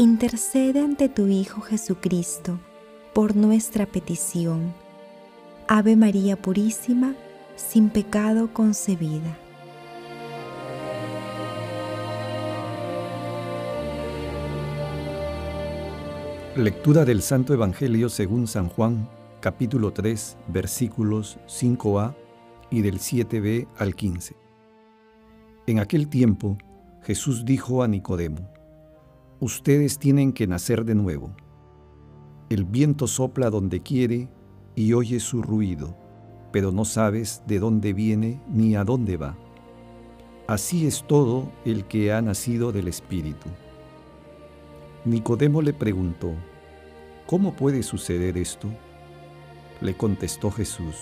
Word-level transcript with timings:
intercede 0.00 0.80
ante 0.80 1.10
tu 1.10 1.26
Hijo 1.26 1.60
Jesucristo 1.60 2.58
por 3.12 3.36
nuestra 3.36 3.84
petición. 3.84 4.72
Ave 5.68 5.94
María 5.94 6.40
Purísima, 6.40 7.14
sin 7.54 7.90
pecado 7.90 8.50
concebida. 8.54 9.36
Lectura 16.56 17.04
del 17.04 17.20
Santo 17.20 17.52
Evangelio 17.52 18.08
según 18.08 18.46
San 18.46 18.70
Juan, 18.70 19.06
capítulo 19.40 19.92
3, 19.92 20.38
versículos 20.48 21.38
5a 21.46 22.14
y 22.70 22.80
del 22.80 23.00
7b 23.00 23.68
al 23.76 23.94
15. 23.94 24.34
En 25.66 25.78
aquel 25.78 26.08
tiempo, 26.08 26.56
Jesús 27.02 27.44
dijo 27.44 27.82
a 27.82 27.88
Nicodemo, 27.88 28.59
Ustedes 29.42 29.98
tienen 29.98 30.34
que 30.34 30.46
nacer 30.46 30.84
de 30.84 30.94
nuevo. 30.94 31.30
El 32.50 32.66
viento 32.66 33.06
sopla 33.06 33.48
donde 33.48 33.80
quiere 33.80 34.28
y 34.74 34.92
oye 34.92 35.18
su 35.18 35.40
ruido, 35.40 35.96
pero 36.52 36.72
no 36.72 36.84
sabes 36.84 37.42
de 37.46 37.58
dónde 37.58 37.94
viene 37.94 38.42
ni 38.52 38.76
a 38.76 38.84
dónde 38.84 39.16
va. 39.16 39.38
Así 40.46 40.86
es 40.86 41.06
todo 41.06 41.50
el 41.64 41.86
que 41.86 42.12
ha 42.12 42.20
nacido 42.20 42.70
del 42.70 42.86
Espíritu. 42.86 43.48
Nicodemo 45.06 45.62
le 45.62 45.72
preguntó, 45.72 46.34
¿Cómo 47.26 47.56
puede 47.56 47.82
suceder 47.82 48.36
esto? 48.36 48.68
Le 49.80 49.96
contestó 49.96 50.50
Jesús, 50.50 50.96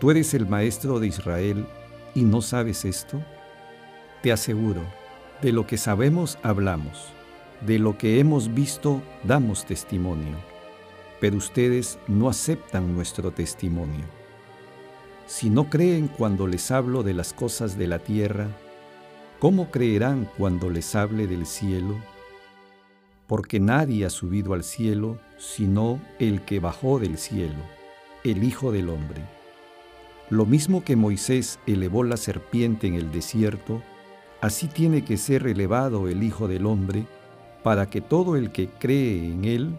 ¿tú 0.00 0.10
eres 0.10 0.34
el 0.34 0.48
maestro 0.48 0.98
de 0.98 1.06
Israel 1.06 1.68
y 2.16 2.22
no 2.22 2.42
sabes 2.42 2.84
esto? 2.84 3.22
Te 4.24 4.32
aseguro, 4.32 4.82
de 5.40 5.52
lo 5.52 5.68
que 5.68 5.76
sabemos 5.76 6.36
hablamos 6.42 7.12
de 7.60 7.78
lo 7.78 7.98
que 7.98 8.20
hemos 8.20 8.54
visto 8.54 9.02
damos 9.24 9.64
testimonio, 9.64 10.36
pero 11.20 11.36
ustedes 11.36 11.98
no 12.06 12.28
aceptan 12.28 12.94
nuestro 12.94 13.30
testimonio. 13.32 14.04
Si 15.26 15.50
no 15.50 15.68
creen 15.68 16.08
cuando 16.08 16.46
les 16.46 16.70
hablo 16.70 17.02
de 17.02 17.14
las 17.14 17.32
cosas 17.32 17.76
de 17.76 17.86
la 17.86 17.98
tierra, 17.98 18.48
¿cómo 19.38 19.70
creerán 19.70 20.28
cuando 20.38 20.70
les 20.70 20.94
hable 20.94 21.26
del 21.26 21.46
cielo? 21.46 21.96
Porque 23.26 23.60
nadie 23.60 24.06
ha 24.06 24.10
subido 24.10 24.54
al 24.54 24.64
cielo 24.64 25.18
sino 25.36 26.00
el 26.18 26.42
que 26.42 26.60
bajó 26.60 26.98
del 26.98 27.18
cielo, 27.18 27.62
el 28.24 28.42
Hijo 28.42 28.72
del 28.72 28.88
Hombre. 28.88 29.22
Lo 30.30 30.46
mismo 30.46 30.82
que 30.84 30.96
Moisés 30.96 31.58
elevó 31.66 32.04
la 32.04 32.16
serpiente 32.16 32.86
en 32.86 32.94
el 32.94 33.12
desierto, 33.12 33.82
así 34.40 34.66
tiene 34.66 35.04
que 35.04 35.16
ser 35.16 35.46
elevado 35.46 36.08
el 36.08 36.22
Hijo 36.22 36.48
del 36.48 36.66
Hombre, 36.66 37.06
para 37.62 37.90
que 37.90 38.00
todo 38.00 38.36
el 38.36 38.50
que 38.50 38.68
cree 38.68 39.24
en 39.26 39.44
Él 39.44 39.78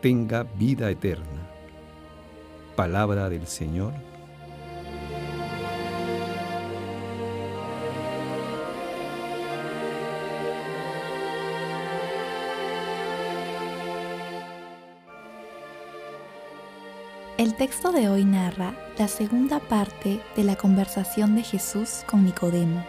tenga 0.00 0.42
vida 0.42 0.90
eterna. 0.90 1.26
Palabra 2.76 3.28
del 3.28 3.46
Señor. 3.46 3.92
El 17.38 17.56
texto 17.56 17.90
de 17.90 18.08
hoy 18.08 18.24
narra 18.24 18.74
la 18.98 19.08
segunda 19.08 19.58
parte 19.58 20.20
de 20.36 20.44
la 20.44 20.54
conversación 20.54 21.34
de 21.34 21.42
Jesús 21.42 22.04
con 22.06 22.24
Nicodemo 22.24 22.84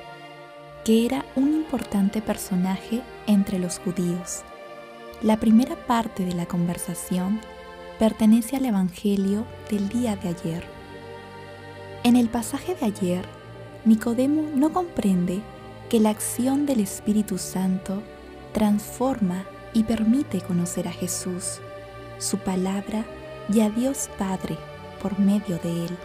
que 0.83 1.05
era 1.05 1.25
un 1.35 1.53
importante 1.53 2.21
personaje 2.21 3.01
entre 3.27 3.59
los 3.59 3.79
judíos. 3.79 4.43
La 5.21 5.37
primera 5.37 5.75
parte 5.87 6.25
de 6.25 6.33
la 6.33 6.45
conversación 6.45 7.39
pertenece 7.99 8.57
al 8.57 8.65
Evangelio 8.65 9.45
del 9.69 9.87
día 9.87 10.15
de 10.17 10.29
ayer. 10.29 10.63
En 12.03 12.17
el 12.17 12.27
pasaje 12.27 12.75
de 12.75 12.85
ayer, 12.85 13.25
Nicodemo 13.85 14.43
no 14.53 14.73
comprende 14.73 15.41
que 15.89 15.99
la 15.99 16.09
acción 16.09 16.65
del 16.65 16.81
Espíritu 16.81 17.37
Santo 17.37 18.03
transforma 18.51 19.45
y 19.73 19.83
permite 19.83 20.41
conocer 20.41 20.87
a 20.87 20.91
Jesús, 20.91 21.59
su 22.17 22.37
palabra 22.39 23.05
y 23.51 23.61
a 23.61 23.69
Dios 23.69 24.09
Padre 24.17 24.57
por 25.01 25.19
medio 25.19 25.57
de 25.59 25.85
él. 25.85 25.97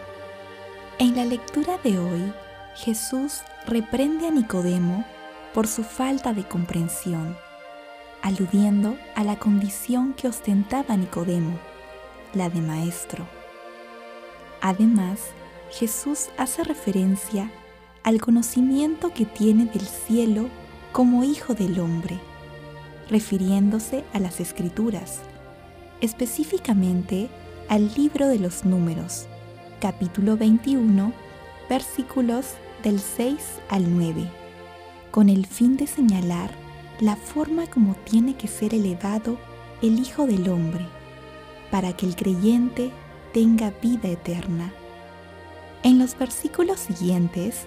En 0.99 1.15
la 1.15 1.25
lectura 1.25 1.77
de 1.83 1.97
hoy, 1.99 2.33
Jesús 2.75 3.41
reprende 3.65 4.27
a 4.27 4.31
Nicodemo 4.31 5.05
por 5.53 5.67
su 5.67 5.83
falta 5.83 6.33
de 6.33 6.47
comprensión, 6.47 7.35
aludiendo 8.21 8.97
a 9.15 9.23
la 9.23 9.37
condición 9.37 10.13
que 10.13 10.27
ostentaba 10.27 10.95
Nicodemo, 10.95 11.59
la 12.33 12.49
de 12.49 12.61
maestro. 12.61 13.27
Además, 14.61 15.19
Jesús 15.71 16.29
hace 16.37 16.63
referencia 16.63 17.51
al 18.03 18.21
conocimiento 18.21 19.13
que 19.13 19.25
tiene 19.25 19.65
del 19.65 19.85
cielo 19.85 20.49
como 20.91 21.23
hijo 21.23 21.53
del 21.53 21.79
hombre, 21.79 22.19
refiriéndose 23.09 24.03
a 24.13 24.19
las 24.19 24.39
escrituras, 24.39 25.19
específicamente 26.01 27.29
al 27.67 27.93
libro 27.95 28.27
de 28.27 28.39
los 28.39 28.65
números, 28.65 29.27
capítulo 29.79 30.37
21, 30.37 31.13
versículos 31.69 32.55
del 32.83 32.99
6 32.99 33.37
al 33.69 33.95
9, 33.95 34.29
con 35.11 35.29
el 35.29 35.45
fin 35.45 35.77
de 35.77 35.87
señalar 35.87 36.51
la 36.99 37.15
forma 37.15 37.67
como 37.67 37.95
tiene 37.95 38.35
que 38.35 38.47
ser 38.47 38.73
elevado 38.73 39.37
el 39.81 39.99
Hijo 39.99 40.25
del 40.25 40.49
Hombre, 40.49 40.85
para 41.71 41.95
que 41.95 42.05
el 42.05 42.15
creyente 42.15 42.91
tenga 43.33 43.71
vida 43.81 44.09
eterna. 44.09 44.73
En 45.83 45.99
los 45.99 46.17
versículos 46.17 46.79
siguientes, 46.79 47.65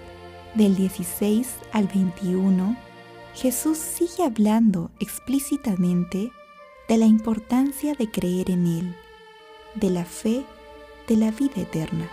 del 0.55 0.77
16 0.77 1.49
al 1.73 1.87
21, 1.87 2.77
Jesús 3.35 3.79
sigue 3.79 4.25
hablando 4.25 4.91
explícitamente 5.01 6.31
de 6.89 6.97
la 6.99 7.07
importancia 7.07 7.95
de 7.95 8.11
creer 8.11 8.51
en 8.51 8.67
Él, 8.67 8.97
de 9.77 9.89
la 9.89 10.05
fe, 10.05 10.45
de 11.09 11.17
la 11.17 11.31
vida 11.31 11.63
eterna. 11.63 12.11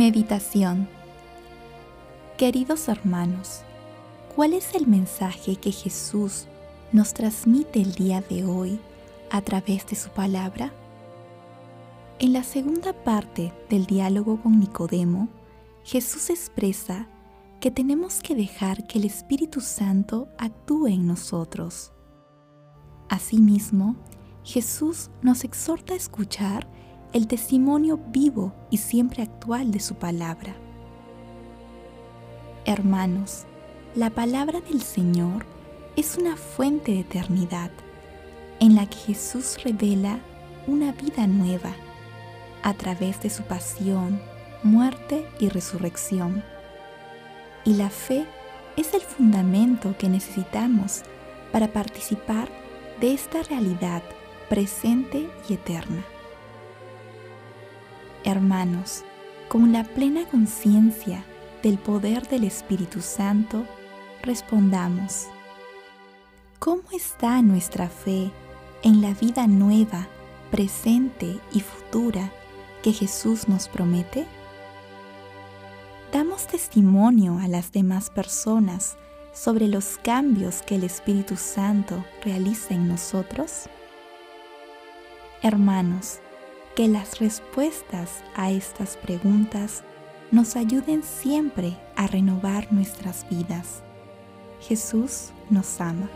Meditación 0.00 0.88
Queridos 2.38 2.88
hermanos, 2.88 3.60
¿cuál 4.34 4.54
es 4.54 4.74
el 4.74 4.86
mensaje 4.86 5.56
que 5.56 5.72
Jesús 5.72 6.46
nos 6.90 7.12
transmite 7.12 7.82
el 7.82 7.92
día 7.92 8.22
de 8.22 8.46
hoy 8.46 8.80
a 9.30 9.42
través 9.42 9.84
de 9.88 9.96
su 9.96 10.08
palabra? 10.08 10.72
En 12.18 12.32
la 12.32 12.44
segunda 12.44 12.94
parte 12.94 13.52
del 13.68 13.84
diálogo 13.84 14.40
con 14.40 14.58
Nicodemo, 14.58 15.28
Jesús 15.84 16.30
expresa 16.30 17.06
que 17.60 17.70
tenemos 17.70 18.20
que 18.22 18.34
dejar 18.34 18.86
que 18.86 19.00
el 19.00 19.04
Espíritu 19.04 19.60
Santo 19.60 20.28
actúe 20.38 20.86
en 20.86 21.06
nosotros. 21.06 21.92
Asimismo, 23.10 23.96
Jesús 24.44 25.10
nos 25.20 25.44
exhorta 25.44 25.92
a 25.92 25.98
escuchar 25.98 26.66
el 27.12 27.26
testimonio 27.26 27.98
vivo 28.08 28.52
y 28.70 28.76
siempre 28.76 29.22
actual 29.22 29.72
de 29.72 29.80
su 29.80 29.96
palabra. 29.96 30.54
Hermanos, 32.64 33.46
la 33.96 34.10
palabra 34.10 34.60
del 34.60 34.80
Señor 34.82 35.44
es 35.96 36.16
una 36.16 36.36
fuente 36.36 36.92
de 36.92 37.00
eternidad 37.00 37.70
en 38.60 38.76
la 38.76 38.86
que 38.86 38.96
Jesús 38.96 39.56
revela 39.64 40.20
una 40.68 40.92
vida 40.92 41.26
nueva 41.26 41.72
a 42.62 42.74
través 42.74 43.20
de 43.22 43.30
su 43.30 43.42
pasión, 43.42 44.20
muerte 44.62 45.26
y 45.40 45.48
resurrección. 45.48 46.44
Y 47.64 47.74
la 47.74 47.90
fe 47.90 48.24
es 48.76 48.94
el 48.94 49.00
fundamento 49.00 49.96
que 49.98 50.08
necesitamos 50.08 51.02
para 51.50 51.72
participar 51.72 52.48
de 53.00 53.14
esta 53.14 53.42
realidad 53.42 54.02
presente 54.48 55.28
y 55.48 55.54
eterna. 55.54 56.04
Hermanos, 58.24 59.02
con 59.48 59.72
la 59.72 59.82
plena 59.82 60.26
conciencia 60.26 61.24
del 61.62 61.78
poder 61.78 62.28
del 62.28 62.44
Espíritu 62.44 63.00
Santo, 63.00 63.64
respondamos, 64.22 65.28
¿cómo 66.58 66.82
está 66.92 67.40
nuestra 67.40 67.88
fe 67.88 68.30
en 68.82 69.00
la 69.00 69.14
vida 69.14 69.46
nueva, 69.46 70.06
presente 70.50 71.40
y 71.52 71.60
futura 71.60 72.30
que 72.82 72.92
Jesús 72.92 73.48
nos 73.48 73.68
promete? 73.68 74.26
¿Damos 76.12 76.46
testimonio 76.46 77.38
a 77.38 77.48
las 77.48 77.72
demás 77.72 78.10
personas 78.10 78.98
sobre 79.32 79.66
los 79.66 79.96
cambios 80.02 80.60
que 80.60 80.74
el 80.74 80.84
Espíritu 80.84 81.36
Santo 81.36 82.04
realiza 82.22 82.74
en 82.74 82.86
nosotros? 82.86 83.70
Hermanos, 85.42 86.20
que 86.80 86.88
las 86.88 87.18
respuestas 87.18 88.24
a 88.34 88.50
estas 88.50 88.96
preguntas 88.96 89.84
nos 90.30 90.56
ayuden 90.56 91.02
siempre 91.02 91.76
a 91.94 92.06
renovar 92.06 92.72
nuestras 92.72 93.28
vidas. 93.28 93.82
Jesús 94.62 95.28
nos 95.50 95.78
ama. 95.78 96.08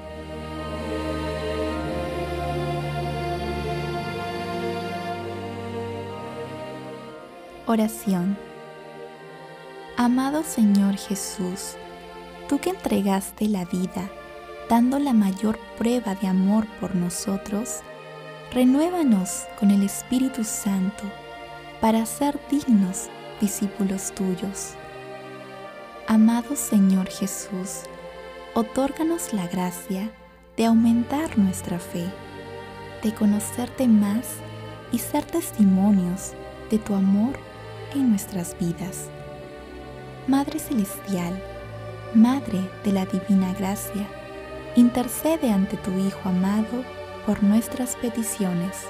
Oración 7.66 8.38
Amado 9.98 10.44
Señor 10.44 10.96
Jesús, 10.96 11.74
tú 12.48 12.58
que 12.58 12.70
entregaste 12.70 13.48
la 13.48 13.66
vida, 13.66 14.10
dando 14.70 14.98
la 14.98 15.12
mayor 15.12 15.58
prueba 15.76 16.14
de 16.14 16.26
amor 16.26 16.66
por 16.80 16.94
nosotros, 16.94 17.82
renuévanos 18.54 19.46
con 19.58 19.72
el 19.72 19.82
Espíritu 19.82 20.44
Santo 20.44 21.02
para 21.80 22.06
ser 22.06 22.38
dignos 22.48 23.08
discípulos 23.40 24.12
tuyos. 24.12 24.74
Amado 26.06 26.54
Señor 26.54 27.08
Jesús, 27.08 27.80
otórganos 28.54 29.32
la 29.32 29.48
gracia 29.48 30.08
de 30.56 30.66
aumentar 30.66 31.36
nuestra 31.36 31.80
fe, 31.80 32.04
de 33.02 33.12
conocerte 33.12 33.88
más 33.88 34.36
y 34.92 35.00
ser 35.00 35.24
testimonios 35.24 36.34
de 36.70 36.78
tu 36.78 36.94
amor 36.94 37.32
en 37.92 38.10
nuestras 38.10 38.56
vidas. 38.60 39.10
Madre 40.28 40.60
Celestial, 40.60 41.42
Madre 42.14 42.60
de 42.84 42.92
la 42.92 43.04
Divina 43.04 43.52
Gracia, 43.54 44.06
intercede 44.76 45.50
ante 45.50 45.76
tu 45.76 45.90
Hijo 45.98 46.28
amado 46.28 46.84
por 47.26 47.42
nuestras 47.42 47.96
peticiones. 47.96 48.86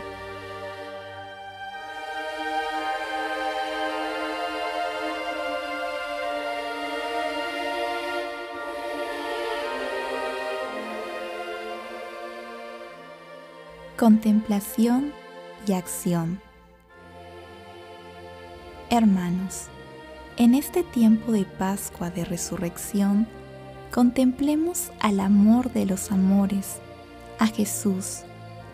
Contemplación 13.97 15.13
y 15.67 15.73
acción. 15.73 16.41
Hermanos, 18.91 19.69
en 20.37 20.55
este 20.55 20.83
tiempo 20.83 21.33
de 21.33 21.45
Pascua 21.45 22.11
de 22.11 22.25
Resurrección, 22.25 23.27
contemplemos 23.93 24.91
al 25.01 25.21
amor 25.21 25.73
de 25.73 25.87
los 25.87 26.11
amores, 26.11 26.81
a 27.39 27.47
Jesús, 27.47 28.21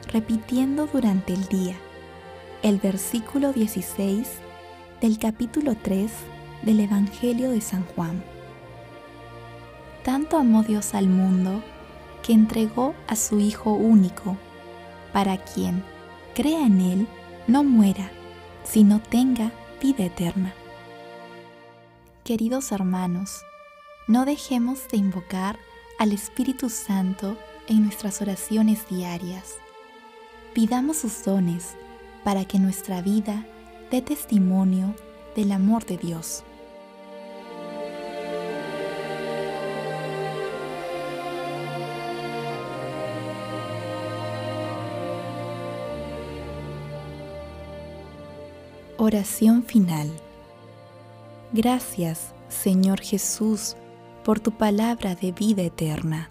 repitiendo 0.09 0.87
durante 0.87 1.33
el 1.33 1.47
día 1.47 1.77
el 2.63 2.79
versículo 2.79 3.53
16 3.53 4.29
del 5.01 5.19
capítulo 5.19 5.77
3 5.77 6.11
del 6.63 6.81
Evangelio 6.81 7.51
de 7.51 7.61
San 7.61 7.85
Juan. 7.95 8.23
Tanto 10.05 10.37
amó 10.37 10.63
Dios 10.63 10.95
al 10.95 11.09
mundo 11.09 11.63
que 12.23 12.33
entregó 12.33 12.95
a 13.07 13.17
su 13.17 13.41
Hijo 13.41 13.73
único, 13.73 14.37
para 15.13 15.39
quien 15.39 15.83
crea 16.35 16.67
en 16.67 16.81
Él 16.81 17.09
no 17.47 17.65
muera, 17.65 18.11
sino 18.65 19.01
tenga 19.01 19.53
vida 19.81 20.05
eterna. 20.05 20.55
Queridos 22.25 22.73
hermanos, 22.73 23.43
no 24.07 24.25
dejemos 24.25 24.87
de 24.89 24.99
invocar 24.99 25.59
al 25.99 26.13
Espíritu 26.13 26.69
Santo 26.69 27.37
en 27.71 27.85
nuestras 27.85 28.21
oraciones 28.21 28.87
diarias. 28.89 29.55
Pidamos 30.53 30.99
sus 30.99 31.25
dones 31.25 31.77
para 32.25 32.45
que 32.45 32.59
nuestra 32.59 33.01
vida 33.01 33.47
dé 33.91 34.03
testimonio 34.03 34.95
del 35.37 35.53
amor 35.53 35.87
de 35.87 35.97
Dios. 35.97 36.43
Oración 48.99 49.63
final. 49.63 50.11
Gracias, 51.53 52.35
Señor 52.49 53.01
Jesús, 53.01 53.77
por 54.25 54.41
tu 54.41 54.51
palabra 54.51 55.15
de 55.15 55.33
vida 55.33 55.63
eterna. 55.63 56.31